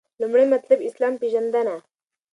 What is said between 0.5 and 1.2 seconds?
مطلب: اسلام